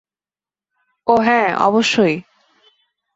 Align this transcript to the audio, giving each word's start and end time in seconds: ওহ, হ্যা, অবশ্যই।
ওহ, 1.07 1.21
হ্যা, 1.25 1.41
অবশ্যই। 1.59 2.15